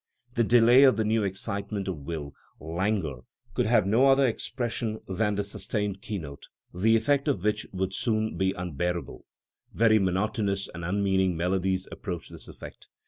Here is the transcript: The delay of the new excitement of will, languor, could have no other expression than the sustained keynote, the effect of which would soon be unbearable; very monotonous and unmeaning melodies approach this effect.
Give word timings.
The 0.33 0.43
delay 0.43 0.81
of 0.81 0.97
the 0.97 1.05
new 1.05 1.21
excitement 1.23 1.87
of 1.87 1.95
will, 2.07 2.33
languor, 2.59 3.19
could 3.53 3.67
have 3.67 3.85
no 3.85 4.07
other 4.07 4.25
expression 4.25 4.97
than 5.07 5.35
the 5.35 5.43
sustained 5.43 6.01
keynote, 6.01 6.47
the 6.73 6.95
effect 6.95 7.27
of 7.27 7.43
which 7.43 7.67
would 7.71 7.93
soon 7.93 8.35
be 8.35 8.51
unbearable; 8.53 9.27
very 9.71 9.99
monotonous 9.99 10.67
and 10.73 10.83
unmeaning 10.83 11.37
melodies 11.37 11.87
approach 11.91 12.29
this 12.29 12.47
effect. 12.47 12.87